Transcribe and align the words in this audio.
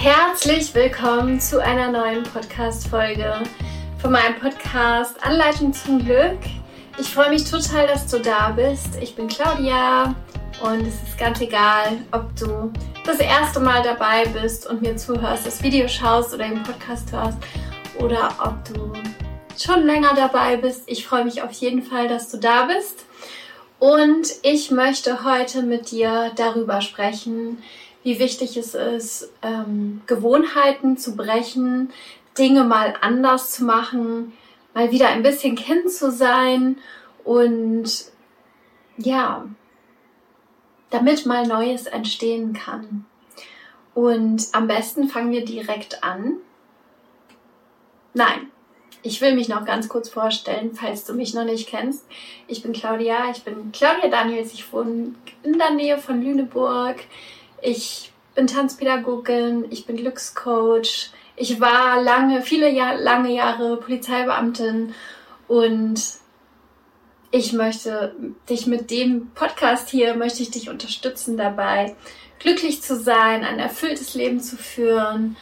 Herzlich 0.00 0.72
willkommen 0.76 1.40
zu 1.40 1.60
einer 1.60 1.90
neuen 1.90 2.22
Podcast-Folge 2.22 3.42
von 4.00 4.12
meinem 4.12 4.38
Podcast 4.38 5.20
Anleitung 5.24 5.72
zum 5.72 6.04
Glück. 6.04 6.38
Ich 7.00 7.08
freue 7.08 7.30
mich 7.30 7.50
total, 7.50 7.88
dass 7.88 8.06
du 8.06 8.20
da 8.20 8.50
bist. 8.50 8.90
Ich 9.02 9.16
bin 9.16 9.26
Claudia 9.26 10.14
und 10.62 10.82
es 10.82 10.94
ist 11.02 11.18
ganz 11.18 11.40
egal, 11.40 11.98
ob 12.12 12.34
du 12.36 12.72
das 13.04 13.18
erste 13.18 13.58
Mal 13.58 13.82
dabei 13.82 14.24
bist 14.26 14.68
und 14.68 14.82
mir 14.82 14.96
zuhörst, 14.96 15.44
das 15.44 15.64
Video 15.64 15.88
schaust 15.88 16.32
oder 16.32 16.46
den 16.46 16.62
Podcast 16.62 17.10
hörst 17.10 17.38
oder 17.98 18.30
ob 18.40 18.72
du 18.72 18.92
schon 19.60 19.84
länger 19.84 20.14
dabei 20.14 20.58
bist. 20.58 20.84
Ich 20.86 21.04
freue 21.04 21.24
mich 21.24 21.42
auf 21.42 21.50
jeden 21.50 21.82
Fall, 21.82 22.06
dass 22.06 22.30
du 22.30 22.36
da 22.36 22.66
bist. 22.66 23.04
Und 23.80 24.28
ich 24.42 24.70
möchte 24.70 25.24
heute 25.24 25.62
mit 25.62 25.90
dir 25.90 26.30
darüber 26.36 26.82
sprechen, 26.82 27.62
wie 28.02 28.18
wichtig 28.18 28.56
es 28.56 28.74
ist, 28.74 29.32
ähm, 29.42 30.02
Gewohnheiten 30.06 30.96
zu 30.96 31.16
brechen, 31.16 31.90
Dinge 32.36 32.64
mal 32.64 32.94
anders 33.00 33.50
zu 33.50 33.64
machen, 33.64 34.32
mal 34.74 34.90
wieder 34.90 35.08
ein 35.08 35.22
bisschen 35.22 35.56
Kind 35.56 35.90
zu 35.90 36.10
sein 36.10 36.78
und 37.24 38.06
ja, 38.96 39.46
damit 40.90 41.26
mal 41.26 41.46
Neues 41.46 41.86
entstehen 41.86 42.52
kann. 42.52 43.04
Und 43.94 44.46
am 44.52 44.68
besten 44.68 45.08
fangen 45.08 45.32
wir 45.32 45.44
direkt 45.44 46.04
an. 46.04 46.36
Nein, 48.14 48.50
ich 49.02 49.20
will 49.20 49.34
mich 49.34 49.48
noch 49.48 49.64
ganz 49.64 49.88
kurz 49.88 50.08
vorstellen, 50.08 50.72
falls 50.74 51.04
du 51.04 51.14
mich 51.14 51.34
noch 51.34 51.44
nicht 51.44 51.68
kennst. 51.68 52.06
Ich 52.46 52.62
bin 52.62 52.72
Claudia, 52.72 53.30
ich 53.30 53.42
bin 53.42 53.72
Claudia 53.72 54.08
Daniels, 54.08 54.52
ich 54.52 54.72
wohne 54.72 55.14
in 55.42 55.58
der 55.58 55.70
Nähe 55.70 55.98
von 55.98 56.22
Lüneburg. 56.22 56.96
Ich 57.60 58.12
bin 58.34 58.46
Tanzpädagogin, 58.46 59.66
ich 59.70 59.86
bin 59.86 59.96
Glückscoach. 59.96 61.10
Ich 61.36 61.60
war 61.60 62.02
lange, 62.02 62.42
viele 62.42 62.70
Jahr, 62.70 62.96
lange 62.96 63.32
Jahre 63.32 63.76
Polizeibeamtin 63.78 64.94
und 65.46 66.00
ich 67.30 67.52
möchte 67.52 68.14
dich 68.48 68.66
mit 68.66 68.90
dem 68.90 69.30
Podcast 69.34 69.88
hier, 69.88 70.14
möchte 70.14 70.42
ich 70.42 70.50
dich 70.50 70.70
unterstützen 70.70 71.36
dabei, 71.36 71.94
glücklich 72.38 72.82
zu 72.82 72.96
sein, 72.96 73.44
ein 73.44 73.58
erfülltes 73.58 74.14
Leben 74.14 74.40
zu 74.40 74.56
führen 74.56 75.36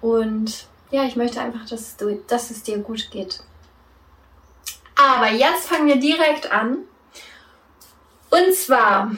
und 0.00 0.66
ja, 0.90 1.04
ich 1.04 1.16
möchte 1.16 1.40
einfach, 1.40 1.66
dass, 1.66 1.96
du, 1.96 2.22
dass 2.28 2.50
es 2.50 2.62
dir 2.62 2.78
gut 2.78 3.10
geht. 3.10 3.40
Aber 4.94 5.30
jetzt 5.30 5.68
fangen 5.68 5.88
wir 5.88 5.96
direkt 5.96 6.52
an. 6.52 6.78
Und 8.30 8.54
zwar 8.54 9.10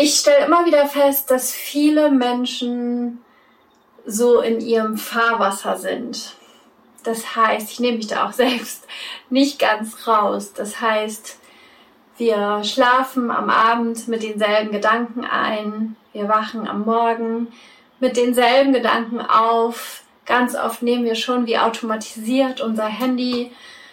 ich 0.00 0.16
stelle 0.16 0.46
immer 0.46 0.64
wieder 0.64 0.86
fest, 0.86 1.30
dass 1.30 1.52
viele 1.52 2.10
Menschen 2.10 3.22
so 4.06 4.40
in 4.40 4.60
ihrem 4.60 4.96
Fahrwasser 4.96 5.76
sind. 5.76 6.34
Das 7.04 7.36
heißt, 7.36 7.70
ich 7.70 7.80
nehme 7.80 7.98
mich 7.98 8.06
da 8.06 8.26
auch 8.26 8.32
selbst 8.44 8.86
nicht 9.30 9.58
ganz 9.58 10.06
raus. 10.06 10.52
Das 10.52 10.80
heißt, 10.80 11.38
wir 12.16 12.64
schlafen 12.64 13.30
am 13.30 13.50
Abend 13.50 14.08
mit 14.08 14.22
denselben 14.22 14.72
Gedanken 14.72 15.24
ein, 15.24 15.96
wir 16.12 16.28
wachen 16.28 16.66
am 16.66 16.82
Morgen 16.82 17.48
mit 18.00 18.16
denselben 18.16 18.72
Gedanken 18.72 19.20
auf. 19.20 20.02
Ganz 20.26 20.54
oft 20.54 20.82
nehmen 20.82 21.04
wir 21.04 21.14
schon 21.14 21.46
wie 21.46 21.58
automatisiert 21.58 22.60
unser 22.60 22.86
Handy, 22.86 23.52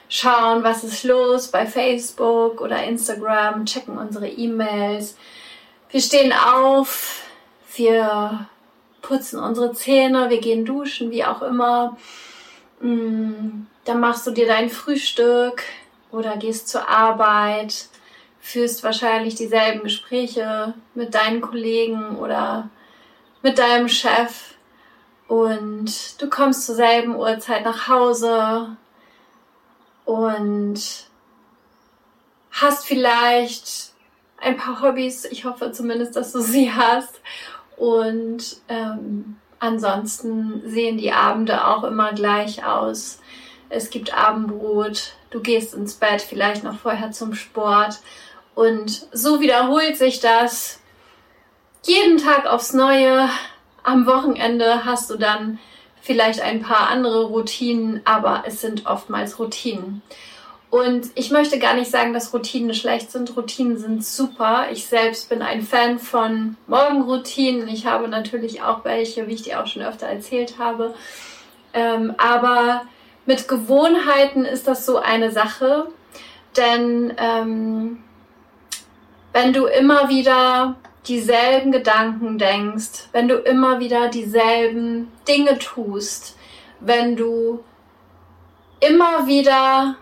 schauen, 0.09 0.63
was 0.63 0.83
ist 0.83 1.03
los 1.03 1.47
bei 1.49 1.65
Facebook 1.65 2.61
oder 2.61 2.83
Instagram, 2.83 3.65
checken 3.65 3.97
unsere 3.97 4.27
E-Mails, 4.27 5.17
wir 5.89 6.01
stehen 6.01 6.33
auf, 6.33 7.21
wir 7.75 8.47
putzen 9.01 9.39
unsere 9.39 9.73
Zähne, 9.73 10.29
wir 10.29 10.39
gehen 10.39 10.65
duschen, 10.65 11.11
wie 11.11 11.25
auch 11.25 11.41
immer. 11.41 11.97
Mm, 12.79 13.67
dann 13.85 13.99
machst 13.99 14.25
du 14.25 14.31
dir 14.31 14.47
dein 14.47 14.69
Frühstück 14.69 15.63
oder 16.11 16.37
gehst 16.37 16.69
zur 16.69 16.87
Arbeit, 16.89 17.87
führst 18.39 18.83
wahrscheinlich 18.83 19.35
dieselben 19.35 19.83
Gespräche 19.83 20.73
mit 20.93 21.13
deinen 21.15 21.41
Kollegen 21.41 22.17
oder 22.17 22.69
mit 23.41 23.59
deinem 23.59 23.89
Chef 23.89 24.55
und 25.27 26.21
du 26.21 26.29
kommst 26.29 26.65
zur 26.65 26.75
selben 26.75 27.15
Uhrzeit 27.15 27.63
nach 27.63 27.87
Hause 27.87 28.77
und 30.05 30.79
hast 32.51 32.85
vielleicht 32.85 33.94
ein 34.45 34.57
paar 34.57 34.81
Hobbys. 34.81 35.25
Ich 35.25 35.43
hoffe 35.43 35.71
zumindest, 35.71 36.15
dass 36.15 36.31
du 36.31 36.39
sie 36.39 36.71
hast. 36.71 37.19
Und 37.75 38.57
ähm, 38.69 39.37
ansonsten 39.59 40.61
sehen 40.65 40.97
die 40.97 41.11
Abende 41.11 41.67
auch 41.67 41.83
immer 41.83 42.13
gleich 42.13 42.63
aus. 42.65 43.19
Es 43.69 43.89
gibt 43.89 44.15
Abendbrot, 44.15 45.13
du 45.31 45.41
gehst 45.41 45.73
ins 45.73 45.95
Bett, 45.95 46.21
vielleicht 46.21 46.63
noch 46.63 46.77
vorher 46.77 47.11
zum 47.11 47.33
Sport. 47.33 47.99
Und 48.53 49.07
so 49.11 49.41
wiederholt 49.41 49.97
sich 49.97 50.19
das 50.19 50.79
jeden 51.83 52.17
Tag 52.17 52.45
aufs 52.45 52.73
Neue. 52.73 53.27
Am 53.83 54.05
Wochenende 54.05 54.85
hast 54.85 55.09
du 55.09 55.17
dann 55.17 55.59
vielleicht 56.01 56.41
ein 56.41 56.61
paar 56.61 56.87
andere 56.89 57.25
Routinen, 57.25 58.01
aber 58.05 58.43
es 58.45 58.61
sind 58.61 58.85
oftmals 58.85 59.39
Routinen. 59.39 60.03
Und 60.75 61.11
ich 61.15 61.31
möchte 61.31 61.57
gar 61.57 61.73
nicht 61.73 61.89
sagen, 61.89 62.11
dass 62.11 62.33
Routinen 62.33 62.73
schlecht 62.73 63.09
sind. 63.09 63.37
Routinen 63.37 63.77
sind 63.77 64.03
super. 64.03 64.65
Ich 64.73 64.87
selbst 64.87 65.29
bin 65.29 65.41
ein 65.41 65.61
Fan 65.61 65.99
von 65.99 66.57
Morgenroutinen. 66.67 67.69
Ich 67.69 67.85
habe 67.85 68.09
natürlich 68.09 68.61
auch 68.61 68.83
welche, 68.83 69.25
wie 69.25 69.35
ich 69.35 69.43
dir 69.43 69.63
auch 69.63 69.67
schon 69.67 69.83
öfter 69.83 70.07
erzählt 70.07 70.55
habe. 70.59 70.93
Ähm, 71.73 72.13
aber 72.17 72.81
mit 73.25 73.47
Gewohnheiten 73.47 74.43
ist 74.43 74.67
das 74.67 74.85
so 74.85 74.97
eine 74.97 75.31
Sache. 75.31 75.87
Denn 76.57 77.13
ähm, 77.19 78.03
wenn 79.31 79.53
du 79.53 79.67
immer 79.67 80.09
wieder 80.09 80.75
dieselben 81.07 81.71
Gedanken 81.71 82.37
denkst, 82.37 83.07
wenn 83.13 83.29
du 83.29 83.35
immer 83.35 83.79
wieder 83.79 84.09
dieselben 84.09 85.09
Dinge 85.25 85.57
tust, 85.57 86.35
wenn 86.81 87.15
du 87.15 87.63
immer 88.81 89.25
wieder 89.25 89.95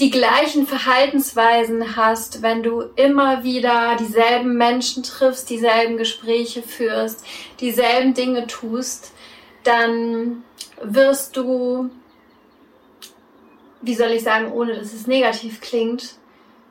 die 0.00 0.10
gleichen 0.10 0.66
Verhaltensweisen 0.66 1.94
hast, 1.94 2.40
wenn 2.40 2.62
du 2.62 2.80
immer 2.96 3.44
wieder 3.44 3.96
dieselben 3.96 4.56
Menschen 4.56 5.02
triffst, 5.02 5.50
dieselben 5.50 5.98
Gespräche 5.98 6.62
führst, 6.62 7.22
dieselben 7.60 8.14
Dinge 8.14 8.46
tust, 8.46 9.12
dann 9.62 10.42
wirst 10.82 11.36
du, 11.36 11.90
wie 13.82 13.94
soll 13.94 14.12
ich 14.12 14.22
sagen, 14.22 14.50
ohne 14.52 14.74
dass 14.74 14.94
es 14.94 15.06
negativ 15.06 15.60
klingt, 15.60 16.14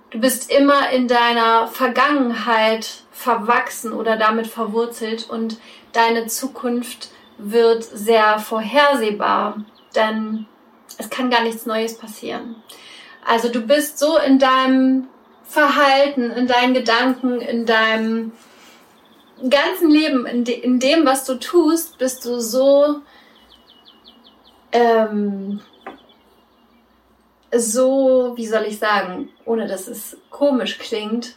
du 0.10 0.20
bist 0.20 0.52
immer 0.52 0.90
in 0.90 1.08
deiner 1.08 1.68
Vergangenheit 1.68 3.04
verwachsen 3.12 3.94
oder 3.94 4.18
damit 4.18 4.48
verwurzelt 4.48 5.30
und 5.30 5.60
deine 5.94 6.26
Zukunft 6.26 7.10
wird 7.38 7.84
sehr 7.84 8.40
vorhersehbar, 8.40 9.64
denn 9.96 10.48
es 10.98 11.12
kann 11.12 11.30
gar 11.30 11.44
nichts 11.44 11.68
Neues 11.68 11.96
passieren. 11.96 12.56
Also 13.30 13.48
du 13.50 13.62
bist 13.62 14.00
so 14.00 14.18
in 14.18 14.40
deinem 14.40 15.08
Verhalten, 15.44 16.32
in 16.32 16.48
deinen 16.48 16.74
Gedanken, 16.74 17.40
in 17.40 17.68
deinem 17.68 18.32
ganzen 19.48 19.92
Leben, 19.92 20.26
in, 20.26 20.46
de 20.46 20.56
in 20.56 20.80
dem, 20.80 21.06
was 21.06 21.26
du 21.26 21.36
tust, 21.36 22.00
bist 22.00 22.26
du 22.26 22.40
so, 22.40 23.02
ähm, 24.72 25.62
so, 27.56 28.34
wie 28.36 28.48
soll 28.48 28.64
ich 28.64 28.80
sagen, 28.80 29.30
ohne 29.46 29.68
dass 29.68 29.88
es 29.88 30.18
komisch 30.32 30.80
klingt. 30.80 31.36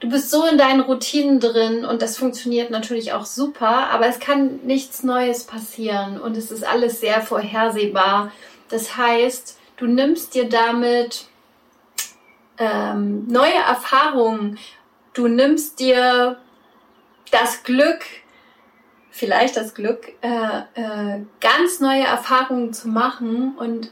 Du 0.00 0.10
bist 0.10 0.30
so 0.30 0.44
in 0.44 0.58
deinen 0.58 0.80
Routinen 0.80 1.40
drin 1.40 1.86
und 1.86 2.02
das 2.02 2.18
funktioniert 2.18 2.70
natürlich 2.70 3.14
auch 3.14 3.24
super, 3.24 3.88
aber 3.88 4.06
es 4.06 4.20
kann 4.20 4.60
nichts 4.64 5.02
Neues 5.02 5.44
passieren 5.44 6.20
und 6.20 6.36
es 6.36 6.50
ist 6.50 6.62
alles 6.62 7.00
sehr 7.00 7.22
vorhersehbar. 7.22 8.32
Das 8.68 8.98
heißt, 8.98 9.56
Du 9.80 9.86
nimmst 9.86 10.34
dir 10.34 10.46
damit 10.46 11.24
ähm, 12.58 13.26
neue 13.28 13.54
Erfahrungen. 13.54 14.58
Du 15.14 15.26
nimmst 15.26 15.80
dir 15.80 16.36
das 17.30 17.62
Glück, 17.62 18.04
vielleicht 19.10 19.56
das 19.56 19.74
Glück, 19.74 20.12
äh, 20.20 20.58
äh, 20.74 21.22
ganz 21.40 21.80
neue 21.80 22.04
Erfahrungen 22.04 22.74
zu 22.74 22.88
machen 22.88 23.56
und 23.56 23.90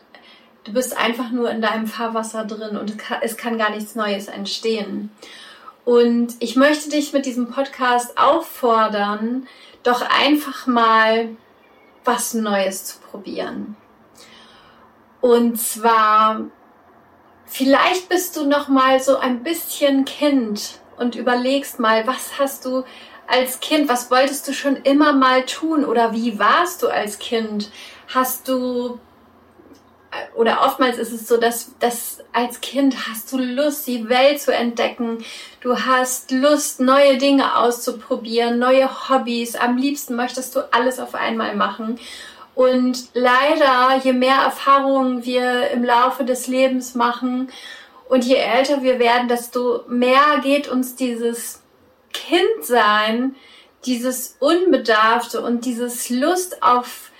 du 0.64 0.74
bist 0.74 0.94
einfach 0.94 1.30
nur 1.30 1.50
in 1.50 1.62
deinem 1.62 1.86
Fahrwasser 1.86 2.44
drin 2.44 2.76
und 2.76 2.90
es 2.90 2.98
kann, 2.98 3.18
es 3.22 3.36
kann 3.38 3.56
gar 3.56 3.70
nichts 3.70 3.94
Neues 3.94 4.28
entstehen. 4.28 5.10
Und 5.86 6.34
ich 6.40 6.54
möchte 6.54 6.90
dich 6.90 7.14
mit 7.14 7.24
diesem 7.24 7.48
Podcast 7.48 8.18
auffordern, 8.18 9.48
doch 9.84 10.02
einfach 10.02 10.66
mal 10.66 11.30
was 12.04 12.34
Neues 12.34 12.84
zu 12.84 12.98
probieren. 12.98 13.74
Und 15.20 15.60
zwar, 15.60 16.42
vielleicht 17.46 18.08
bist 18.08 18.36
du 18.36 18.46
noch 18.46 18.68
mal 18.68 19.00
so 19.00 19.16
ein 19.18 19.42
bisschen 19.42 20.04
Kind 20.04 20.80
und 20.96 21.16
überlegst 21.16 21.78
mal, 21.78 22.06
was 22.06 22.38
hast 22.38 22.64
du 22.64 22.84
als 23.26 23.60
Kind? 23.60 23.88
Was 23.88 24.10
wolltest 24.10 24.46
du 24.48 24.52
schon 24.52 24.76
immer 24.76 25.12
mal 25.12 25.44
tun? 25.44 25.84
Oder 25.84 26.12
wie 26.12 26.38
warst 26.38 26.82
du 26.82 26.88
als 26.88 27.18
Kind? 27.18 27.70
Hast 28.08 28.48
du 28.48 28.98
oder 30.34 30.64
oftmals 30.64 30.98
ist 30.98 31.12
es 31.12 31.28
so, 31.28 31.36
dass, 31.36 31.72
dass 31.80 32.18
als 32.32 32.60
Kind 32.60 33.08
hast 33.08 33.30
du 33.32 33.38
Lust, 33.38 33.86
die 33.86 34.08
Welt 34.08 34.40
zu 34.40 34.54
entdecken. 34.54 35.24
Du 35.60 35.78
hast 35.78 36.30
Lust, 36.30 36.80
neue 36.80 37.18
Dinge 37.18 37.56
auszuprobieren, 37.56 38.58
neue 38.58 38.88
Hobbys. 39.08 39.54
Am 39.54 39.76
liebsten 39.76 40.16
möchtest 40.16 40.56
du 40.56 40.60
alles 40.72 40.98
auf 40.98 41.14
einmal 41.14 41.56
machen. 41.56 41.98
Und 42.58 43.10
leider, 43.14 44.00
je 44.02 44.12
mehr 44.12 44.34
Erfahrungen 44.34 45.24
wir 45.24 45.70
im 45.70 45.84
Laufe 45.84 46.24
des 46.24 46.48
Lebens 46.48 46.96
machen 46.96 47.52
und 48.08 48.24
je 48.24 48.34
älter 48.34 48.82
wir 48.82 48.98
werden, 48.98 49.28
desto 49.28 49.84
mehr 49.86 50.40
geht 50.42 50.66
uns 50.66 50.96
dieses 50.96 51.62
Kindsein, 52.12 53.36
dieses 53.86 54.38
Unbedarfte 54.40 55.40
und 55.40 55.66
dieses 55.66 56.10
Lust 56.10 56.60
auf 56.60 57.12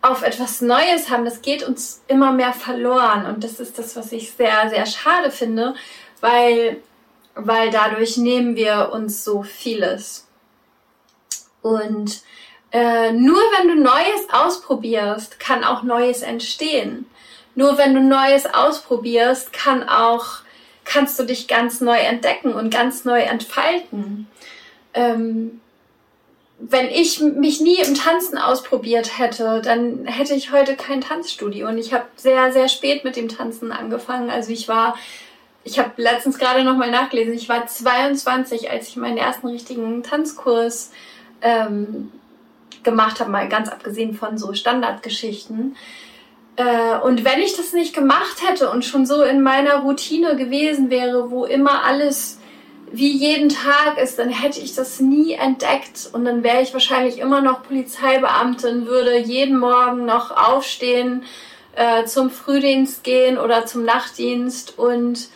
auf 0.00 0.22
etwas 0.22 0.62
Neues 0.62 1.10
haben, 1.10 1.26
das 1.26 1.42
geht 1.42 1.68
uns 1.68 2.02
immer 2.08 2.32
mehr 2.32 2.54
verloren. 2.54 3.26
Und 3.26 3.44
das 3.44 3.60
ist 3.60 3.78
das, 3.78 3.94
was 3.94 4.10
ich 4.12 4.32
sehr, 4.32 4.70
sehr 4.70 4.86
schade 4.86 5.30
finde, 5.30 5.74
weil, 6.22 6.80
weil 7.34 7.70
dadurch 7.70 8.16
nehmen 8.16 8.56
wir 8.56 8.90
uns 8.94 9.22
so 9.22 9.42
vieles. 9.42 10.26
Und 11.60 12.22
äh, 12.72 13.12
nur 13.12 13.40
wenn 13.56 13.68
du 13.68 13.74
Neues 13.82 14.28
ausprobierst, 14.30 15.40
kann 15.40 15.64
auch 15.64 15.82
Neues 15.82 16.22
entstehen. 16.22 17.06
Nur 17.54 17.78
wenn 17.78 17.94
du 17.94 18.00
Neues 18.00 18.46
ausprobierst, 18.46 19.52
kann 19.52 19.88
auch, 19.88 20.26
kannst 20.84 21.18
du 21.18 21.24
dich 21.24 21.48
ganz 21.48 21.80
neu 21.80 21.96
entdecken 21.96 22.52
und 22.52 22.70
ganz 22.70 23.04
neu 23.04 23.20
entfalten. 23.20 24.28
Ähm, 24.94 25.60
wenn 26.60 26.88
ich 26.88 27.20
mich 27.20 27.60
nie 27.60 27.76
im 27.76 27.94
Tanzen 27.94 28.36
ausprobiert 28.36 29.18
hätte, 29.18 29.62
dann 29.62 30.06
hätte 30.06 30.34
ich 30.34 30.52
heute 30.52 30.76
kein 30.76 31.00
Tanzstudio. 31.00 31.68
Und 31.68 31.78
ich 31.78 31.92
habe 31.92 32.06
sehr, 32.16 32.52
sehr 32.52 32.68
spät 32.68 33.04
mit 33.04 33.16
dem 33.16 33.28
Tanzen 33.28 33.70
angefangen. 33.70 34.28
Also 34.28 34.50
ich 34.50 34.66
war, 34.66 34.96
ich 35.62 35.78
habe 35.78 35.92
letztens 35.96 36.38
gerade 36.38 36.64
nochmal 36.64 36.90
nachgelesen, 36.90 37.34
ich 37.34 37.48
war 37.48 37.66
22, 37.66 38.70
als 38.70 38.88
ich 38.88 38.96
meinen 38.96 39.18
ersten 39.18 39.46
richtigen 39.46 40.02
Tanzkurs 40.02 40.90
ähm, 41.42 42.10
gemacht 42.82 43.20
habe, 43.20 43.30
mal 43.30 43.48
ganz 43.48 43.68
abgesehen 43.68 44.14
von 44.14 44.38
so 44.38 44.54
Standardgeschichten. 44.54 45.76
Äh, 46.56 46.98
und 46.98 47.24
wenn 47.24 47.40
ich 47.40 47.56
das 47.56 47.72
nicht 47.72 47.94
gemacht 47.94 48.42
hätte 48.46 48.70
und 48.70 48.84
schon 48.84 49.06
so 49.06 49.22
in 49.22 49.42
meiner 49.42 49.76
Routine 49.80 50.36
gewesen 50.36 50.90
wäre, 50.90 51.30
wo 51.30 51.44
immer 51.44 51.84
alles 51.84 52.38
wie 52.90 53.10
jeden 53.10 53.48
Tag 53.48 53.98
ist, 54.02 54.18
dann 54.18 54.30
hätte 54.30 54.60
ich 54.60 54.74
das 54.74 55.00
nie 55.00 55.34
entdeckt 55.34 56.08
und 56.12 56.24
dann 56.24 56.42
wäre 56.42 56.62
ich 56.62 56.72
wahrscheinlich 56.72 57.18
immer 57.18 57.40
noch 57.40 57.62
Polizeibeamtin, 57.62 58.86
würde 58.86 59.18
jeden 59.18 59.58
Morgen 59.58 60.06
noch 60.06 60.30
aufstehen, 60.30 61.24
äh, 61.74 62.04
zum 62.06 62.30
Frühdienst 62.30 63.04
gehen 63.04 63.38
oder 63.38 63.66
zum 63.66 63.84
Nachtdienst 63.84 64.78
und 64.78 65.28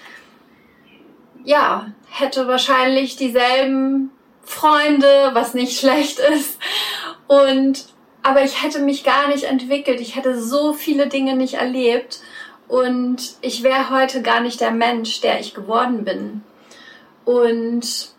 ja, 1.44 1.93
hätte 2.11 2.46
wahrscheinlich 2.46 3.17
dieselben 3.17 4.11
Freunde, 4.43 5.31
was 5.32 5.55
nicht 5.55 5.79
schlecht 5.81 6.19
ist. 6.19 6.58
Und 7.32 7.87
aber 8.23 8.44
ich 8.44 8.62
hätte 8.62 8.81
mich 8.81 9.05
gar 9.05 9.29
nicht 9.29 9.44
entwickelt. 9.44 10.02
Ich 10.02 10.17
hätte 10.17 10.38
so 10.38 10.75
viele 10.75 11.06
Dinge 11.06 11.34
nicht 11.34 11.55
erlebt 11.55 12.20
und 12.69 13.37
ich 13.40 13.62
wäre 13.62 13.88
heute 13.88 14.20
gar 14.20 14.40
nicht 14.40 14.61
der 14.61 14.70
Mensch, 14.70 15.23
der 15.23 15.40
ich 15.40 15.55
geworden 15.55 16.05
bin. 16.05 16.43
Und 17.25 18.11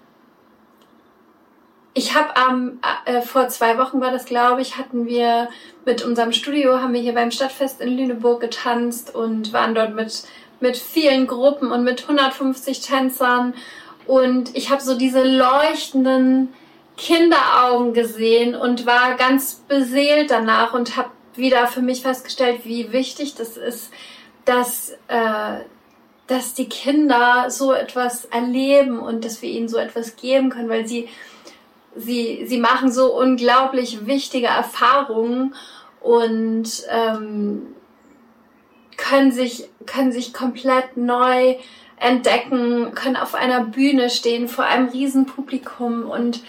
ich 1.93 2.15
habe 2.15 2.35
am 2.35 2.79
äh, 3.05 3.21
vor 3.21 3.49
zwei 3.49 3.77
Wochen 3.77 4.01
war 4.01 4.09
das, 4.09 4.25
glaube 4.25 4.61
ich, 4.61 4.77
hatten 4.79 5.05
wir 5.05 5.47
mit 5.85 6.03
unserem 6.03 6.33
Studio 6.33 6.81
haben 6.81 6.93
wir 6.93 7.01
hier 7.01 7.13
beim 7.13 7.29
Stadtfest 7.29 7.81
in 7.81 7.95
Lüneburg 7.95 8.41
getanzt 8.41 9.13
und 9.13 9.53
waren 9.53 9.75
dort 9.75 9.93
mit 9.93 10.23
mit 10.59 10.75
vielen 10.75 11.27
Gruppen 11.27 11.71
und 11.71 11.83
mit 11.83 12.01
150 12.01 12.81
Tänzern 12.81 13.53
und 14.07 14.55
ich 14.55 14.71
habe 14.71 14.81
so 14.81 14.97
diese 14.97 15.23
leuchtenden 15.23 16.53
Kinderaugen 16.97 17.93
gesehen 17.93 18.55
und 18.55 18.85
war 18.85 19.15
ganz 19.15 19.55
beseelt 19.67 20.31
danach 20.31 20.73
und 20.73 20.95
habe 20.97 21.09
wieder 21.35 21.67
für 21.67 21.81
mich 21.81 22.01
festgestellt, 22.01 22.61
wie 22.63 22.91
wichtig 22.91 23.35
das 23.35 23.57
ist, 23.57 23.91
dass 24.45 24.91
äh, 25.07 25.61
dass 26.27 26.53
die 26.53 26.69
Kinder 26.69 27.49
so 27.49 27.73
etwas 27.73 28.25
erleben 28.25 28.99
und 28.99 29.25
dass 29.25 29.41
wir 29.41 29.49
ihnen 29.49 29.67
so 29.67 29.77
etwas 29.77 30.15
geben 30.15 30.49
können, 30.49 30.69
weil 30.69 30.87
sie, 30.87 31.09
sie, 31.95 32.45
sie 32.45 32.59
machen 32.59 32.91
so 32.91 33.17
unglaublich 33.17 34.05
wichtige 34.05 34.47
Erfahrungen 34.47 35.53
und 36.01 36.83
ähm, 36.89 37.67
können, 38.95 39.31
sich, 39.31 39.69
können 39.85 40.11
sich 40.11 40.33
komplett 40.33 40.95
neu 40.95 41.55
entdecken, 41.97 42.93
können 42.95 43.17
auf 43.17 43.35
einer 43.35 43.65
Bühne 43.65 44.09
stehen 44.09 44.47
vor 44.47 44.65
einem 44.65 44.89
Riesenpublikum 44.89 46.09
und, 46.09 46.41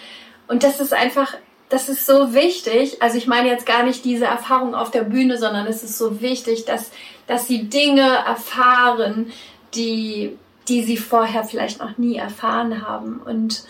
und 0.47 0.63
das 0.63 0.79
ist 0.79 0.93
einfach, 0.93 1.35
das 1.69 1.89
ist 1.89 2.05
so 2.05 2.33
wichtig. 2.33 3.01
Also 3.01 3.17
ich 3.17 3.27
meine 3.27 3.49
jetzt 3.49 3.65
gar 3.65 3.83
nicht 3.83 4.05
diese 4.05 4.25
Erfahrung 4.25 4.75
auf 4.75 4.91
der 4.91 5.03
Bühne, 5.03 5.37
sondern 5.37 5.65
es 5.67 5.83
ist 5.83 5.97
so 5.97 6.21
wichtig, 6.21 6.65
dass, 6.65 6.91
dass 7.27 7.47
sie 7.47 7.69
Dinge 7.69 8.01
erfahren, 8.01 9.31
die, 9.73 10.37
die 10.67 10.83
sie 10.83 10.97
vorher 10.97 11.43
vielleicht 11.43 11.79
noch 11.79 11.97
nie 11.97 12.15
erfahren 12.15 12.87
haben. 12.87 13.19
Und, 13.19 13.65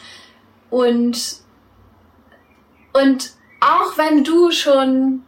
und, 0.69 1.37
und 2.93 3.31
auch 3.61 3.97
wenn 3.97 4.23
du 4.23 4.51
schon 4.51 5.23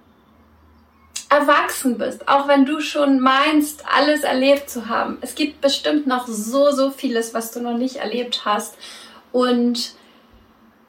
erwachsen 1.29 1.97
bist, 1.97 2.27
auch 2.27 2.47
wenn 2.47 2.65
du 2.65 2.79
schon 2.79 3.19
meinst, 3.19 3.83
alles 3.88 4.23
erlebt 4.23 4.69
zu 4.69 4.88
haben, 4.88 5.17
es 5.21 5.35
gibt 5.35 5.61
bestimmt 5.61 6.07
noch 6.07 6.27
so, 6.27 6.71
so 6.71 6.89
vieles, 6.89 7.33
was 7.33 7.51
du 7.51 7.61
noch 7.61 7.77
nicht 7.77 7.97
erlebt 7.97 8.44
hast. 8.45 8.77
Und 9.31 9.95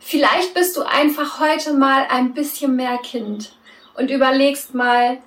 vielleicht 0.08 0.54
bist 0.54 0.76
du 0.76 0.82
einfach 0.82 1.40
heute 1.40 1.74
mal 1.74 2.06
ein 2.08 2.34
bisschen 2.34 2.76
mehr 2.76 2.98
Kind 2.98 3.52
und 3.94 4.10
überlegst 4.10 4.74
mal, 4.74 5.18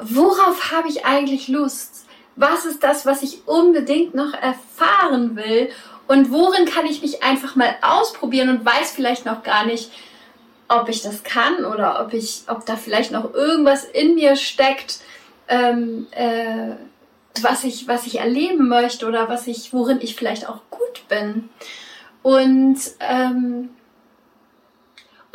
worauf 0.00 0.72
habe 0.72 0.88
ich 0.88 1.04
eigentlich 1.04 1.48
Lust? 1.48 2.06
was 2.36 2.66
ist 2.66 2.82
das, 2.82 3.06
was 3.06 3.22
ich 3.22 3.48
unbedingt 3.48 4.14
noch 4.14 4.34
erfahren 4.34 5.36
will 5.36 5.70
und 6.06 6.30
worin 6.30 6.66
kann 6.66 6.86
ich 6.86 7.02
mich 7.02 7.22
einfach 7.22 7.56
mal 7.56 7.74
ausprobieren 7.80 8.50
und 8.50 8.64
weiß 8.64 8.92
vielleicht 8.92 9.24
noch 9.24 9.42
gar 9.42 9.64
nicht, 9.64 9.90
ob 10.68 10.88
ich 10.88 11.02
das 11.02 11.22
kann 11.22 11.64
oder 11.64 12.04
ob 12.04 12.12
ich, 12.12 12.42
ob 12.46 12.66
da 12.66 12.76
vielleicht 12.76 13.10
noch 13.10 13.32
irgendwas 13.34 13.84
in 13.84 14.14
mir 14.14 14.36
steckt, 14.36 15.00
ähm, 15.48 16.06
äh, 16.10 16.74
was 17.40 17.64
ich, 17.64 17.88
was 17.88 18.06
ich 18.06 18.18
erleben 18.18 18.68
möchte 18.68 19.06
oder 19.06 19.28
was 19.28 19.46
ich, 19.46 19.72
worin 19.72 20.00
ich 20.00 20.14
vielleicht 20.14 20.48
auch 20.48 20.60
gut 20.70 21.08
bin. 21.08 21.48
Und 22.22 22.78
ähm, 23.00 23.70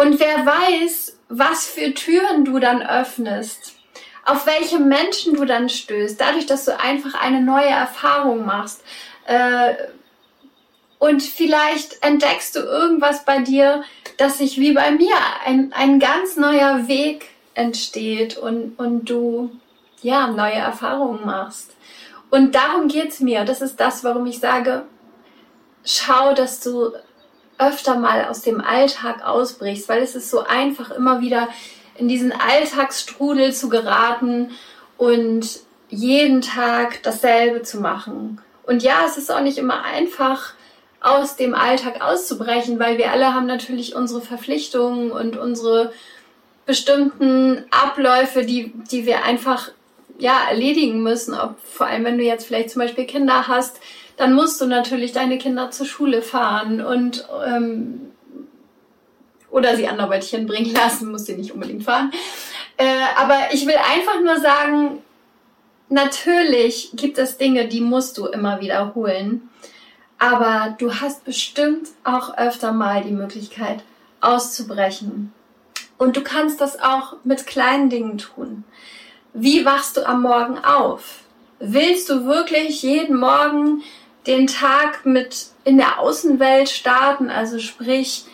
und 0.01 0.19
wer 0.19 0.45
weiß, 0.45 1.17
was 1.29 1.65
für 1.65 1.93
Türen 1.93 2.45
du 2.45 2.59
dann 2.59 2.81
öffnest 2.81 3.75
auf 4.23 4.45
welche 4.45 4.79
Menschen 4.79 5.35
du 5.35 5.45
dann 5.45 5.69
stößt, 5.69 6.19
dadurch, 6.19 6.45
dass 6.45 6.65
du 6.65 6.79
einfach 6.79 7.19
eine 7.19 7.41
neue 7.41 7.69
Erfahrung 7.69 8.45
machst. 8.45 8.83
Äh, 9.25 9.73
und 10.99 11.23
vielleicht 11.23 12.03
entdeckst 12.03 12.55
du 12.55 12.59
irgendwas 12.59 13.25
bei 13.25 13.39
dir, 13.39 13.83
dass 14.17 14.37
sich 14.37 14.59
wie 14.59 14.73
bei 14.73 14.91
mir 14.91 15.15
ein, 15.45 15.73
ein 15.73 15.99
ganz 15.99 16.37
neuer 16.37 16.87
Weg 16.87 17.29
entsteht 17.55 18.37
und, 18.37 18.77
und 18.77 19.05
du 19.05 19.51
ja 20.03 20.27
neue 20.27 20.53
Erfahrungen 20.53 21.25
machst. 21.25 21.71
Und 22.29 22.53
darum 22.53 22.87
geht 22.87 23.09
es 23.09 23.19
mir. 23.19 23.43
Das 23.45 23.61
ist 23.61 23.79
das, 23.79 24.03
warum 24.03 24.27
ich 24.27 24.39
sage, 24.39 24.83
schau, 25.83 26.33
dass 26.33 26.59
du 26.59 26.91
öfter 27.61 27.95
mal 27.95 28.25
aus 28.25 28.41
dem 28.41 28.61
Alltag 28.61 29.23
ausbrichst, 29.23 29.87
weil 29.87 30.01
es 30.01 30.15
ist 30.15 30.29
so 30.29 30.43
einfach 30.43 30.91
immer 30.91 31.21
wieder 31.21 31.47
in 31.95 32.07
diesen 32.07 32.31
Alltagsstrudel 32.31 33.53
zu 33.53 33.69
geraten 33.69 34.51
und 34.97 35.59
jeden 35.89 36.41
Tag 36.41 37.03
dasselbe 37.03 37.61
zu 37.63 37.79
machen. 37.79 38.41
Und 38.63 38.81
ja, 38.81 39.05
es 39.05 39.17
ist 39.17 39.31
auch 39.31 39.41
nicht 39.41 39.57
immer 39.57 39.83
einfach, 39.83 40.53
aus 41.01 41.35
dem 41.35 41.55
Alltag 41.55 42.01
auszubrechen, 42.01 42.79
weil 42.79 42.97
wir 42.99 43.11
alle 43.11 43.33
haben 43.33 43.47
natürlich 43.47 43.95
unsere 43.95 44.21
Verpflichtungen 44.21 45.11
und 45.11 45.35
unsere 45.35 45.91
bestimmten 46.67 47.65
Abläufe, 47.71 48.45
die, 48.45 48.71
die 48.91 49.07
wir 49.07 49.23
einfach 49.23 49.71
ja, 50.19 50.43
erledigen 50.47 51.01
müssen. 51.01 51.33
Ob, 51.33 51.55
vor 51.63 51.87
allem, 51.87 52.05
wenn 52.05 52.19
du 52.19 52.23
jetzt 52.23 52.45
vielleicht 52.45 52.69
zum 52.69 52.83
Beispiel 52.83 53.05
Kinder 53.05 53.47
hast, 53.47 53.79
dann 54.21 54.33
musst 54.33 54.61
du 54.61 54.67
natürlich 54.67 55.13
deine 55.13 55.39
Kinder 55.39 55.71
zur 55.71 55.87
Schule 55.87 56.21
fahren 56.21 56.79
und 56.79 57.27
ähm, 57.43 58.11
oder 59.49 59.75
sie 59.75 59.87
anderweitig 59.87 60.29
hinbringen 60.29 60.71
lassen, 60.75 61.09
muss 61.09 61.25
sie 61.25 61.35
nicht 61.35 61.51
unbedingt 61.51 61.83
fahren. 61.83 62.11
Äh, 62.77 62.85
aber 63.17 63.51
ich 63.51 63.65
will 63.65 63.77
einfach 63.77 64.21
nur 64.23 64.39
sagen, 64.39 64.99
natürlich 65.89 66.91
gibt 66.93 67.17
es 67.17 67.39
Dinge, 67.39 67.67
die 67.67 67.81
musst 67.81 68.19
du 68.19 68.27
immer 68.27 68.61
wiederholen. 68.61 69.49
Aber 70.19 70.75
du 70.77 70.93
hast 70.93 71.25
bestimmt 71.25 71.89
auch 72.03 72.37
öfter 72.37 72.73
mal 72.73 73.03
die 73.03 73.13
Möglichkeit, 73.13 73.81
auszubrechen. 74.19 75.33
Und 75.97 76.15
du 76.15 76.21
kannst 76.21 76.61
das 76.61 76.79
auch 76.79 77.15
mit 77.23 77.47
kleinen 77.47 77.89
Dingen 77.89 78.19
tun. 78.19 78.65
Wie 79.33 79.65
wachst 79.65 79.97
du 79.97 80.07
am 80.07 80.21
Morgen 80.21 80.59
auf? 80.59 81.21
Willst 81.57 82.07
du 82.07 82.25
wirklich 82.25 82.83
jeden 82.83 83.19
Morgen 83.19 83.81
den 84.27 84.47
Tag 84.47 85.05
mit 85.05 85.47
in 85.63 85.77
der 85.77 85.99
Außenwelt 85.99 86.69
starten? 86.69 87.29
Also 87.29 87.59
sprich, 87.59 88.25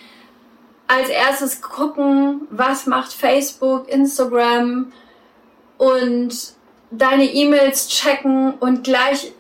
als 0.88 1.10
erstes 1.10 1.62
gucken, 1.62 2.48
was 2.50 2.86
macht 2.86 3.14
Facebook, 3.14 3.90
Instagram 3.90 4.92
und 5.78 6.54
deine 6.92 7.26
E-Mails 7.26 7.90
checken 7.90 8.54
und 8.54 8.84
gleich 8.84 9.34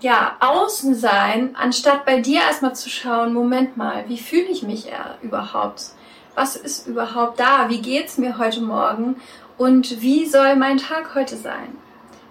ja, 0.00 0.36
außen 0.40 0.94
sein, 0.94 1.54
anstatt 1.54 2.04
bei 2.04 2.20
dir 2.20 2.40
erstmal 2.40 2.74
zu 2.74 2.90
schauen, 2.90 3.32
Moment 3.32 3.76
mal, 3.76 4.04
wie 4.08 4.18
fühle 4.18 4.46
ich 4.46 4.62
mich 4.62 4.88
überhaupt? 5.22 5.90
Was 6.34 6.56
ist 6.56 6.88
überhaupt 6.88 7.38
da? 7.38 7.68
Wie 7.68 7.80
geht's 7.80 8.18
mir 8.18 8.38
heute 8.38 8.60
Morgen? 8.60 9.16
Und 9.56 10.00
wie 10.00 10.26
soll 10.26 10.56
mein 10.56 10.78
Tag 10.78 11.14
heute 11.14 11.36
sein? 11.36 11.76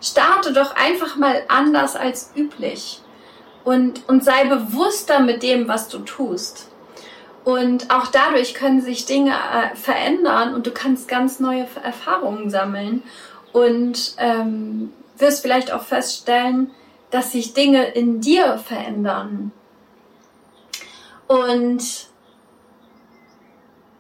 Starte 0.02 0.52
doch 0.52 0.76
einfach 0.76 1.16
mal 1.16 1.44
anders 1.48 1.96
als 1.96 2.32
üblich 2.36 3.03
und, 3.64 4.08
und 4.08 4.24
sei 4.24 4.46
bewusster 4.46 5.20
mit 5.20 5.44
dem, 5.44 5.68
was 5.68 5.88
du 5.88 6.00
tust. 6.00 6.70
Und 7.44 7.92
auch 7.92 8.08
dadurch 8.08 8.54
können 8.54 8.82
sich 8.82 9.06
Dinge 9.06 9.32
äh, 9.32 9.76
verändern 9.76 10.54
und 10.54 10.66
du 10.66 10.72
kannst 10.72 11.08
ganz 11.08 11.40
neue 11.40 11.68
Erfahrungen 11.84 12.50
sammeln 12.50 13.04
und 13.52 14.16
ähm, 14.18 14.94
wirst 15.18 15.42
vielleicht 15.42 15.72
auch 15.72 15.84
feststellen, 15.84 16.72
dass 17.12 17.32
sich 17.32 17.54
Dinge 17.54 17.86
in 17.86 18.22
dir 18.22 18.58
verändern. 18.58 19.52
Und 21.28 22.08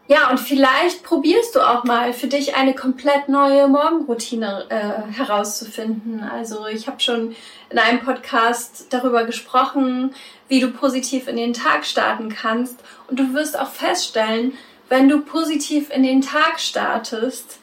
ja, 0.07 0.29
und 0.29 0.39
vielleicht 0.39 1.03
probierst 1.03 1.55
du 1.55 1.61
auch 1.61 1.85
mal 1.85 2.11
für 2.11 2.27
dich 2.27 2.55
eine 2.55 2.75
komplett 2.75 3.29
neue 3.29 3.69
Morgenroutine 3.69 4.65
äh, 4.69 5.13
herauszufinden. 5.13 6.21
Also 6.21 6.67
ich 6.67 6.87
habe 6.87 6.99
schon 6.99 7.35
in 7.69 7.79
einem 7.79 8.01
Podcast 8.01 8.87
darüber 8.89 9.23
gesprochen, 9.23 10.13
wie 10.49 10.59
du 10.59 10.71
positiv 10.71 11.29
in 11.29 11.37
den 11.37 11.53
Tag 11.53 11.85
starten 11.85 12.27
kannst. 12.27 12.75
Und 13.07 13.17
du 13.17 13.33
wirst 13.33 13.57
auch 13.57 13.69
feststellen, 13.69 14.53
wenn 14.89 15.07
du 15.07 15.21
positiv 15.21 15.89
in 15.89 16.03
den 16.03 16.21
Tag 16.21 16.59
startest 16.59 17.59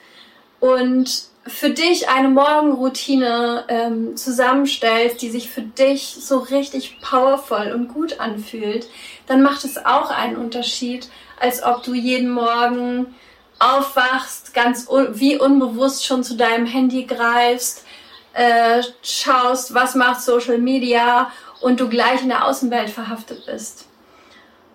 und 0.60 1.29
für 1.50 1.70
dich 1.70 2.08
eine 2.08 2.28
Morgenroutine 2.28 3.64
ähm, 3.68 4.16
zusammenstellst, 4.16 5.20
die 5.20 5.30
sich 5.30 5.50
für 5.50 5.62
dich 5.62 6.16
so 6.20 6.38
richtig 6.38 7.00
powerful 7.00 7.72
und 7.72 7.88
gut 7.88 8.20
anfühlt, 8.20 8.88
dann 9.26 9.42
macht 9.42 9.64
es 9.64 9.84
auch 9.84 10.10
einen 10.10 10.36
Unterschied, 10.36 11.08
als 11.38 11.62
ob 11.62 11.82
du 11.82 11.94
jeden 11.94 12.30
Morgen 12.30 13.14
aufwachst, 13.58 14.54
ganz 14.54 14.88
un 14.88 15.18
wie 15.18 15.38
unbewusst 15.38 16.06
schon 16.06 16.24
zu 16.24 16.36
deinem 16.36 16.66
Handy 16.66 17.04
greifst, 17.04 17.84
äh, 18.32 18.82
schaust, 19.02 19.74
was 19.74 19.94
macht 19.94 20.22
Social 20.22 20.58
Media 20.58 21.30
und 21.60 21.80
du 21.80 21.88
gleich 21.88 22.22
in 22.22 22.28
der 22.28 22.46
Außenwelt 22.46 22.90
verhaftet 22.90 23.44
bist. 23.46 23.86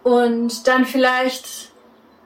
Und 0.04 0.68
dann 0.68 0.86
vielleicht 0.86 1.72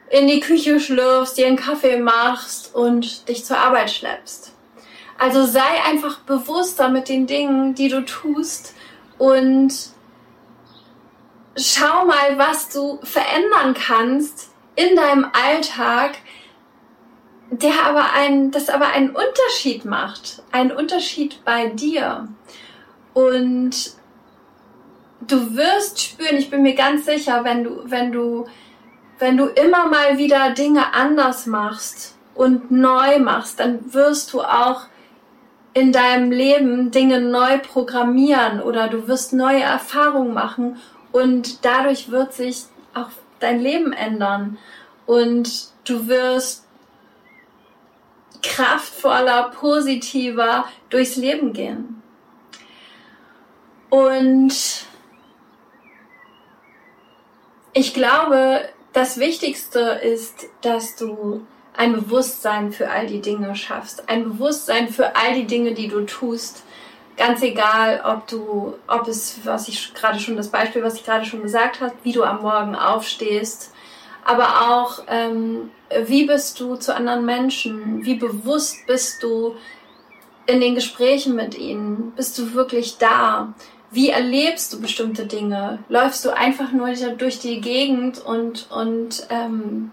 in 0.09 0.27
die 0.27 0.39
Küche 0.39 0.79
schlürfst, 0.79 1.37
dir 1.37 1.47
einen 1.47 1.55
Kaffee 1.55 1.97
machst 1.97 2.73
und 2.73 3.27
dich 3.29 3.45
zur 3.45 3.57
Arbeit 3.57 3.91
schleppst. 3.91 4.53
Also 5.17 5.45
sei 5.45 5.83
einfach 5.85 6.19
bewusster 6.19 6.89
mit 6.89 7.09
den 7.09 7.27
Dingen, 7.27 7.75
die 7.75 7.89
du 7.89 8.03
tust 8.05 8.73
und 9.17 9.73
schau 11.57 12.05
mal, 12.05 12.37
was 12.37 12.69
du 12.69 12.99
verändern 13.03 13.73
kannst 13.73 14.51
in 14.75 14.95
deinem 14.95 15.27
Alltag, 15.33 16.17
der 17.51 17.85
aber 17.85 18.13
ein, 18.13 18.51
das 18.51 18.69
aber 18.69 18.87
einen 18.87 19.09
Unterschied 19.09 19.83
macht, 19.83 20.41
einen 20.51 20.71
Unterschied 20.71 21.43
bei 21.43 21.67
dir. 21.67 22.29
Und 23.13 23.93
du 25.21 25.55
wirst 25.55 26.01
spüren, 26.01 26.37
ich 26.37 26.49
bin 26.49 26.61
mir 26.61 26.75
ganz 26.75 27.05
sicher, 27.05 27.43
wenn 27.43 27.63
du, 27.63 27.81
wenn 27.85 28.11
du 28.11 28.47
wenn 29.19 29.35
du 29.37 29.45
immer 29.45 29.87
mal 29.87 30.17
wieder 30.17 30.51
Dinge 30.51 30.93
anders 30.93 31.45
machst 31.45 32.15
und 32.35 32.71
neu 32.71 33.19
machst, 33.19 33.59
dann 33.59 33.93
wirst 33.93 34.33
du 34.33 34.41
auch 34.41 34.83
in 35.73 35.91
deinem 35.91 36.31
Leben 36.31 36.89
Dinge 36.91 37.21
neu 37.21 37.59
programmieren 37.59 38.61
oder 38.61 38.87
du 38.87 39.07
wirst 39.07 39.33
neue 39.33 39.61
Erfahrungen 39.61 40.33
machen 40.33 40.77
und 41.11 41.63
dadurch 41.65 42.09
wird 42.09 42.33
sich 42.33 42.63
auch 42.93 43.09
dein 43.39 43.59
Leben 43.59 43.93
ändern 43.93 44.57
und 45.05 45.69
du 45.83 46.07
wirst 46.07 46.65
kraftvoller, 48.41 49.51
positiver 49.51 50.65
durchs 50.89 51.17
Leben 51.17 51.51
gehen. 51.53 52.01
Und 53.89 54.53
ich 57.73 57.93
glaube, 57.93 58.61
das 58.93 59.19
Wichtigste 59.19 59.79
ist, 59.79 60.47
dass 60.61 60.95
du 60.95 61.45
ein 61.75 61.93
Bewusstsein 61.93 62.71
für 62.71 62.89
all 62.89 63.07
die 63.07 63.21
Dinge 63.21 63.55
schaffst. 63.55 64.09
Ein 64.09 64.23
Bewusstsein 64.25 64.89
für 64.89 65.15
all 65.15 65.33
die 65.33 65.45
Dinge, 65.45 65.73
die 65.73 65.87
du 65.87 66.01
tust. 66.01 66.63
Ganz 67.15 67.41
egal, 67.41 68.01
ob 68.05 68.27
du, 68.27 68.75
ob 68.87 69.07
es, 69.07 69.39
was 69.43 69.67
ich 69.67 69.93
gerade 69.93 70.19
schon, 70.19 70.37
das 70.37 70.49
Beispiel, 70.49 70.83
was 70.83 70.95
ich 70.95 71.05
gerade 71.05 71.25
schon 71.25 71.41
gesagt 71.41 71.81
habe, 71.81 71.93
wie 72.03 72.13
du 72.13 72.23
am 72.23 72.41
Morgen 72.41 72.75
aufstehst, 72.75 73.73
aber 74.23 74.69
auch, 74.69 75.03
ähm, 75.07 75.71
wie 76.05 76.25
bist 76.25 76.59
du 76.59 76.75
zu 76.75 76.95
anderen 76.95 77.25
Menschen? 77.25 78.05
Wie 78.05 78.15
bewusst 78.15 78.85
bist 78.85 79.23
du 79.23 79.55
in 80.45 80.61
den 80.61 80.75
Gesprächen 80.75 81.35
mit 81.35 81.57
ihnen? 81.57 82.13
Bist 82.15 82.37
du 82.37 82.53
wirklich 82.53 82.97
da? 82.97 83.53
Wie 83.91 84.09
erlebst 84.09 84.73
du 84.73 84.81
bestimmte 84.81 85.25
Dinge? 85.25 85.79
Läufst 85.89 86.23
du 86.23 86.35
einfach 86.35 86.71
nur 86.71 86.89
durch 87.17 87.39
die 87.39 87.59
Gegend 87.59 88.19
und, 88.19 88.69
und 88.69 89.27
ähm, 89.29 89.91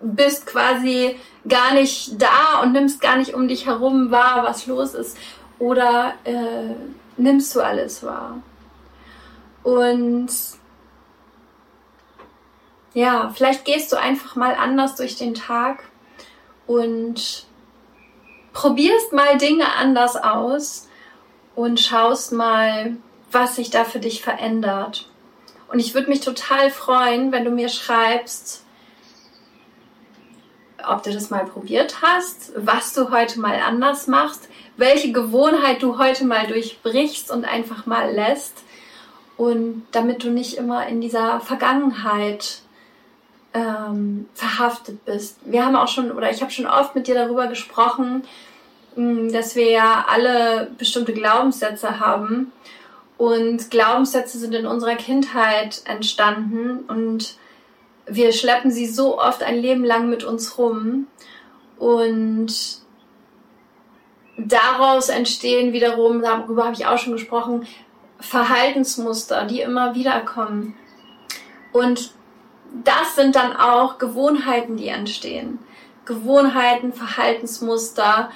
bist 0.00 0.46
quasi 0.46 1.16
gar 1.48 1.74
nicht 1.74 2.20
da 2.22 2.60
und 2.62 2.72
nimmst 2.72 3.00
gar 3.00 3.16
nicht 3.16 3.34
um 3.34 3.48
dich 3.48 3.66
herum 3.66 4.10
wahr, 4.10 4.44
was 4.44 4.66
los 4.66 4.94
ist? 4.94 5.18
Oder 5.58 6.14
äh, 6.24 6.74
nimmst 7.16 7.54
du 7.56 7.60
alles 7.60 8.04
wahr? 8.04 8.40
Und 9.64 10.28
ja, 12.94 13.32
vielleicht 13.34 13.64
gehst 13.64 13.92
du 13.92 13.96
einfach 13.96 14.36
mal 14.36 14.54
anders 14.54 14.94
durch 14.94 15.16
den 15.16 15.34
Tag 15.34 15.82
und 16.66 17.46
probierst 18.52 19.12
mal 19.12 19.36
Dinge 19.36 19.74
anders 19.76 20.16
aus 20.16 20.87
und 21.58 21.80
schaust 21.80 22.30
mal, 22.30 22.96
was 23.32 23.56
sich 23.56 23.68
da 23.68 23.82
für 23.82 23.98
dich 23.98 24.22
verändert. 24.22 25.08
Und 25.66 25.80
ich 25.80 25.92
würde 25.92 26.08
mich 26.08 26.20
total 26.20 26.70
freuen, 26.70 27.32
wenn 27.32 27.44
du 27.44 27.50
mir 27.50 27.68
schreibst, 27.68 28.62
ob 30.86 31.02
du 31.02 31.12
das 31.12 31.30
mal 31.30 31.44
probiert 31.44 31.96
hast, 32.00 32.52
was 32.54 32.94
du 32.94 33.10
heute 33.10 33.40
mal 33.40 33.56
anders 33.60 34.06
machst, 34.06 34.48
welche 34.76 35.10
Gewohnheit 35.10 35.82
du 35.82 35.98
heute 35.98 36.24
mal 36.24 36.46
durchbrichst 36.46 37.28
und 37.32 37.44
einfach 37.44 37.86
mal 37.86 38.14
lässt. 38.14 38.62
Und 39.36 39.84
damit 39.90 40.22
du 40.22 40.30
nicht 40.30 40.58
immer 40.58 40.86
in 40.86 41.00
dieser 41.00 41.40
Vergangenheit 41.40 42.60
ähm, 43.52 44.28
verhaftet 44.32 45.04
bist. 45.04 45.38
Wir 45.44 45.66
haben 45.66 45.74
auch 45.74 45.88
schon, 45.88 46.12
oder 46.12 46.30
ich 46.30 46.40
habe 46.40 46.52
schon 46.52 46.66
oft 46.66 46.94
mit 46.94 47.08
dir 47.08 47.16
darüber 47.16 47.48
gesprochen, 47.48 48.22
dass 48.98 49.54
wir 49.54 49.70
ja 49.70 50.06
alle 50.08 50.72
bestimmte 50.76 51.12
Glaubenssätze 51.12 52.00
haben. 52.00 52.52
Und 53.16 53.70
Glaubenssätze 53.70 54.38
sind 54.38 54.54
in 54.54 54.66
unserer 54.66 54.96
Kindheit 54.96 55.82
entstanden 55.84 56.80
und 56.88 57.36
wir 58.06 58.32
schleppen 58.32 58.70
sie 58.70 58.86
so 58.86 59.20
oft 59.20 59.42
ein 59.42 59.56
Leben 59.56 59.84
lang 59.84 60.08
mit 60.08 60.24
uns 60.24 60.58
rum. 60.58 61.06
Und 61.78 62.80
daraus 64.36 65.08
entstehen 65.10 65.72
wiederum, 65.72 66.22
darüber 66.22 66.64
habe 66.64 66.74
ich 66.74 66.86
auch 66.86 66.98
schon 66.98 67.12
gesprochen, 67.12 67.66
Verhaltensmuster, 68.18 69.44
die 69.44 69.60
immer 69.60 69.94
wieder 69.94 70.20
kommen. 70.20 70.74
Und 71.72 72.12
das 72.84 73.14
sind 73.14 73.36
dann 73.36 73.56
auch 73.56 73.98
Gewohnheiten, 73.98 74.76
die 74.76 74.88
entstehen. 74.88 75.60
Gewohnheiten, 76.04 76.92
Verhaltensmuster, 76.92 78.30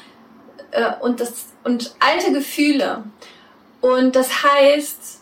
äh, 0.73 0.93
und, 1.01 1.21
das, 1.21 1.47
und 1.65 1.95
alte 2.01 2.33
Gefühle. 2.33 3.05
Und 3.81 4.17
das 4.17 4.43
heißt, 4.43 5.21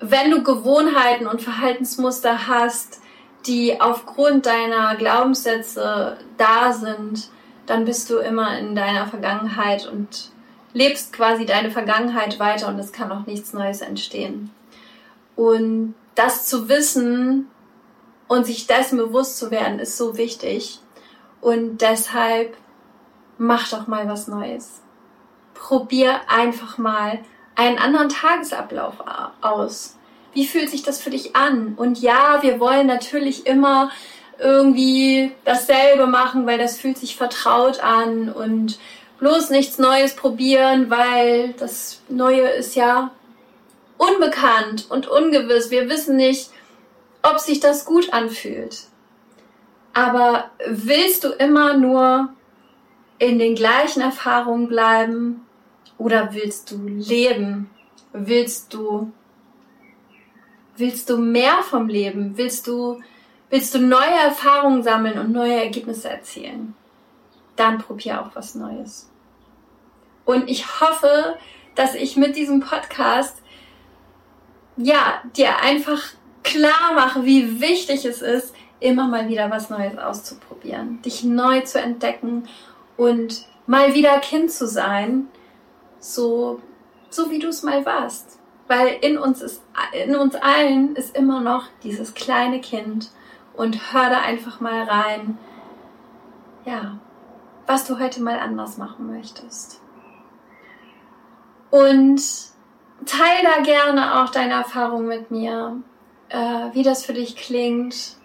wenn 0.00 0.30
du 0.30 0.42
Gewohnheiten 0.42 1.26
und 1.26 1.42
Verhaltensmuster 1.42 2.48
hast, 2.48 3.00
die 3.46 3.80
aufgrund 3.80 4.46
deiner 4.46 4.96
Glaubenssätze 4.96 6.18
da 6.36 6.72
sind, 6.72 7.28
dann 7.66 7.84
bist 7.84 8.10
du 8.10 8.18
immer 8.18 8.58
in 8.58 8.74
deiner 8.74 9.06
Vergangenheit 9.06 9.86
und 9.86 10.30
lebst 10.72 11.12
quasi 11.12 11.46
deine 11.46 11.70
Vergangenheit 11.70 12.38
weiter 12.38 12.68
und 12.68 12.78
es 12.78 12.92
kann 12.92 13.12
auch 13.12 13.26
nichts 13.26 13.52
Neues 13.52 13.80
entstehen. 13.80 14.50
Und 15.36 15.94
das 16.14 16.46
zu 16.46 16.68
wissen 16.68 17.48
und 18.28 18.46
sich 18.46 18.66
dessen 18.66 18.98
bewusst 18.98 19.38
zu 19.38 19.50
werden, 19.50 19.78
ist 19.78 19.96
so 19.96 20.16
wichtig. 20.16 20.80
Und 21.40 21.78
deshalb 21.78 22.56
mach 23.40 23.70
doch 23.70 23.86
mal 23.86 24.06
was 24.06 24.28
Neues. 24.28 24.82
Probier 25.54 26.20
einfach 26.28 26.76
mal 26.76 27.20
einen 27.56 27.78
anderen 27.78 28.10
Tagesablauf 28.10 28.96
aus. 29.40 29.96
Wie 30.34 30.46
fühlt 30.46 30.68
sich 30.68 30.82
das 30.82 31.00
für 31.00 31.10
dich 31.10 31.34
an? 31.34 31.74
Und 31.76 32.00
ja, 32.00 32.42
wir 32.42 32.60
wollen 32.60 32.86
natürlich 32.86 33.46
immer 33.46 33.90
irgendwie 34.38 35.32
dasselbe 35.44 36.06
machen, 36.06 36.46
weil 36.46 36.58
das 36.58 36.78
fühlt 36.78 36.98
sich 36.98 37.16
vertraut 37.16 37.82
an 37.82 38.30
und 38.30 38.78
bloß 39.18 39.50
nichts 39.50 39.78
Neues 39.78 40.14
probieren, 40.14 40.90
weil 40.90 41.54
das 41.54 42.02
Neue 42.08 42.46
ist 42.46 42.76
ja 42.76 43.10
unbekannt 43.96 44.86
und 44.90 45.08
ungewiss. 45.08 45.70
Wir 45.70 45.88
wissen 45.88 46.16
nicht, 46.16 46.50
ob 47.22 47.38
sich 47.38 47.60
das 47.60 47.86
gut 47.86 48.12
anfühlt. 48.12 48.84
Aber 49.94 50.50
willst 50.66 51.24
du 51.24 51.30
immer 51.30 51.76
nur 51.76 52.34
in 53.20 53.38
den 53.38 53.54
gleichen 53.54 54.00
Erfahrungen 54.00 54.66
bleiben 54.66 55.46
oder 55.98 56.32
willst 56.32 56.70
du 56.72 56.78
leben? 56.86 57.70
Willst 58.12 58.74
du 58.74 59.12
willst 60.76 61.10
du 61.10 61.18
mehr 61.18 61.62
vom 61.62 61.88
Leben? 61.88 62.36
Willst 62.36 62.66
du 62.66 63.00
willst 63.50 63.74
du 63.74 63.78
neue 63.78 64.18
Erfahrungen 64.24 64.82
sammeln 64.82 65.18
und 65.18 65.32
neue 65.32 65.62
Ergebnisse 65.62 66.08
erzielen? 66.08 66.74
Dann 67.56 67.78
probier 67.78 68.22
auch 68.22 68.34
was 68.34 68.54
Neues. 68.54 69.10
Und 70.24 70.48
ich 70.48 70.80
hoffe, 70.80 71.36
dass 71.74 71.94
ich 71.94 72.16
mit 72.16 72.36
diesem 72.36 72.60
Podcast 72.60 73.42
ja, 74.78 75.20
dir 75.36 75.58
einfach 75.58 76.00
klar 76.42 76.94
mache, 76.94 77.26
wie 77.26 77.60
wichtig 77.60 78.06
es 78.06 78.22
ist, 78.22 78.54
immer 78.78 79.06
mal 79.08 79.28
wieder 79.28 79.50
was 79.50 79.68
Neues 79.68 79.98
auszuprobieren, 79.98 81.02
dich 81.02 81.22
neu 81.22 81.60
zu 81.60 81.78
entdecken 81.78 82.48
und 83.00 83.46
mal 83.66 83.94
wieder 83.94 84.18
Kind 84.18 84.50
zu 84.50 84.66
sein, 84.66 85.28
so, 86.00 86.60
so 87.08 87.30
wie 87.30 87.38
du 87.38 87.48
es 87.48 87.62
mal 87.62 87.86
warst. 87.86 88.38
Weil 88.68 88.98
in 89.00 89.16
uns 89.16 89.40
ist, 89.40 89.62
in 90.04 90.14
uns 90.14 90.34
allen 90.34 90.94
ist 90.96 91.16
immer 91.16 91.40
noch 91.40 91.64
dieses 91.82 92.12
kleine 92.12 92.60
Kind 92.60 93.10
und 93.54 93.94
hör 93.94 94.10
da 94.10 94.20
einfach 94.20 94.60
mal 94.60 94.82
rein, 94.82 95.38
ja, 96.66 96.98
was 97.66 97.86
du 97.86 97.98
heute 97.98 98.22
mal 98.22 98.38
anders 98.38 98.76
machen 98.76 99.10
möchtest. 99.10 99.80
Und 101.70 102.20
teil 103.06 103.42
da 103.44 103.62
gerne 103.62 104.22
auch 104.22 104.28
deine 104.28 104.52
Erfahrung 104.52 105.06
mit 105.06 105.30
mir, 105.30 105.80
äh, 106.28 106.74
wie 106.74 106.82
das 106.82 107.06
für 107.06 107.14
dich 107.14 107.34
klingt, 107.34 108.18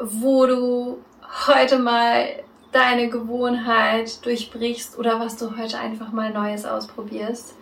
wo 0.00 0.46
du 0.46 1.04
heute 1.46 1.78
mal 1.78 2.44
deine 2.74 3.08
Gewohnheit 3.08 4.24
durchbrichst 4.26 4.98
oder 4.98 5.20
was 5.20 5.36
du 5.36 5.56
heute 5.56 5.78
einfach 5.78 6.10
mal 6.10 6.32
Neues 6.32 6.66
ausprobierst. 6.66 7.54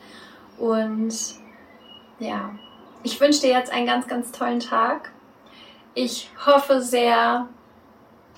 Und 0.58 1.14
ja, 2.18 2.50
ich 3.02 3.20
wünsche 3.20 3.42
dir 3.42 3.50
jetzt 3.50 3.70
einen 3.70 3.86
ganz, 3.86 4.08
ganz 4.08 4.32
tollen 4.32 4.60
Tag. 4.60 5.12
Ich 5.94 6.30
hoffe 6.46 6.80
sehr, 6.80 7.46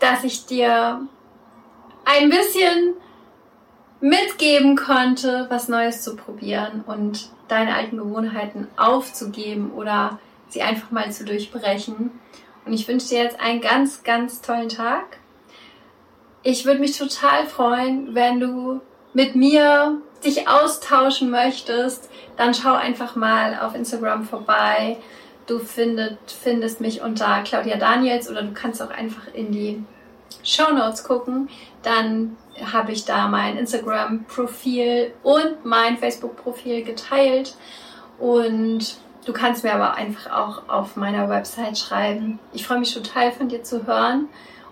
dass 0.00 0.24
ich 0.24 0.46
dir 0.46 1.06
ein 2.04 2.28
bisschen 2.28 2.94
mitgeben 4.00 4.74
konnte, 4.76 5.46
was 5.50 5.68
Neues 5.68 6.02
zu 6.02 6.16
probieren 6.16 6.82
und 6.86 7.30
deine 7.46 7.76
alten 7.76 7.98
Gewohnheiten 7.98 8.66
aufzugeben 8.76 9.70
oder 9.72 10.18
sie 10.48 10.62
einfach 10.62 10.90
mal 10.90 11.12
zu 11.12 11.24
durchbrechen. 11.24 12.10
Und 12.66 12.72
ich 12.72 12.88
wünsche 12.88 13.10
dir 13.10 13.22
jetzt 13.22 13.38
einen 13.38 13.60
ganz, 13.60 14.02
ganz 14.02 14.40
tollen 14.40 14.68
Tag. 14.68 15.18
Ich 16.46 16.66
würde 16.66 16.78
mich 16.78 16.98
total 16.98 17.46
freuen, 17.46 18.14
wenn 18.14 18.38
du 18.38 18.82
mit 19.14 19.34
mir 19.34 19.98
dich 20.22 20.46
austauschen 20.46 21.30
möchtest, 21.30 22.10
dann 22.36 22.52
schau 22.52 22.74
einfach 22.74 23.16
mal 23.16 23.58
auf 23.60 23.74
Instagram 23.74 24.24
vorbei. 24.24 24.98
Du 25.46 25.58
findet, 25.58 26.18
findest 26.26 26.82
mich 26.82 27.00
unter 27.00 27.42
Claudia 27.42 27.76
Daniels 27.76 28.30
oder 28.30 28.42
du 28.42 28.52
kannst 28.52 28.82
auch 28.82 28.90
einfach 28.90 29.32
in 29.32 29.52
die 29.52 29.82
Show 30.42 30.70
Notes 30.70 31.04
gucken. 31.04 31.48
Dann 31.82 32.36
habe 32.62 32.92
ich 32.92 33.06
da 33.06 33.26
mein 33.28 33.56
Instagram-Profil 33.56 35.12
und 35.22 35.64
mein 35.64 35.96
Facebook-Profil 35.96 36.84
geteilt. 36.84 37.56
Und 38.18 38.96
du 39.24 39.32
kannst 39.32 39.64
mir 39.64 39.74
aber 39.74 39.94
einfach 39.94 40.30
auch 40.30 40.68
auf 40.68 40.96
meiner 40.96 41.30
Website 41.30 41.78
schreiben. 41.78 42.38
Ich 42.52 42.66
freue 42.66 42.80
mich 42.80 42.92
total 42.92 43.32
von 43.32 43.48
dir 43.48 43.62
zu 43.62 43.86
hören. 43.86 44.28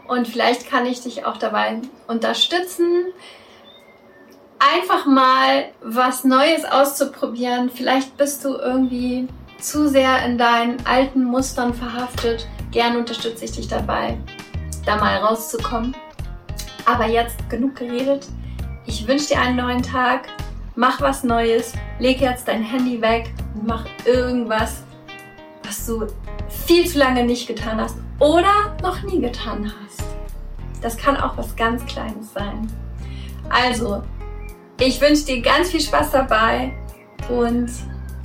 Und 0.08 0.28
vielleicht 0.28 0.68
kann 0.68 0.86
ich 0.86 1.00
dich 1.00 1.24
auch 1.24 1.36
dabei 1.36 1.80
unterstützen, 2.06 3.06
einfach 4.58 5.06
mal 5.06 5.66
was 5.82 6.24
Neues 6.24 6.64
auszuprobieren. 6.64 7.70
Vielleicht 7.70 8.16
bist 8.16 8.44
du 8.44 8.56
irgendwie 8.56 9.28
zu 9.58 9.88
sehr 9.88 10.24
in 10.24 10.38
deinen 10.38 10.84
alten 10.86 11.24
Mustern 11.24 11.72
verhaftet. 11.72 12.46
Gern 12.70 12.96
unterstütze 12.96 13.44
ich 13.44 13.52
dich 13.52 13.68
dabei, 13.68 14.18
da 14.84 14.96
mal 14.96 15.18
rauszukommen. 15.18 15.94
Aber 16.84 17.06
jetzt 17.06 17.48
genug 17.48 17.76
geredet. 17.76 18.26
Ich 18.86 19.06
wünsche 19.06 19.28
dir 19.28 19.40
einen 19.40 19.56
neuen 19.56 19.82
Tag. 19.82 20.28
Mach 20.74 21.00
was 21.00 21.22
Neues. 21.22 21.74
Leg 21.98 22.20
jetzt 22.20 22.48
dein 22.48 22.62
Handy 22.62 23.00
weg 23.00 23.32
und 23.54 23.66
mach 23.66 23.84
irgendwas, 24.04 24.82
was 25.62 25.86
du 25.86 26.06
viel 26.48 26.86
zu 26.86 26.98
lange 26.98 27.24
nicht 27.24 27.46
getan 27.46 27.80
hast 27.80 28.01
oder 28.22 28.76
noch 28.80 29.02
nie 29.02 29.20
getan 29.20 29.70
hast. 29.82 30.04
Das 30.80 30.96
kann 30.96 31.16
auch 31.16 31.36
was 31.36 31.56
ganz 31.56 31.84
Kleines 31.86 32.32
sein. 32.32 32.68
Also, 33.50 34.02
ich 34.78 35.00
wünsche 35.00 35.24
dir 35.24 35.42
ganz 35.42 35.70
viel 35.70 35.80
Spaß 35.80 36.12
dabei 36.12 36.72
und 37.28 37.68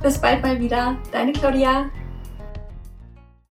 bis 0.00 0.18
bald 0.18 0.42
mal 0.42 0.58
wieder. 0.60 0.96
Deine 1.10 1.32
Claudia. 1.32 1.86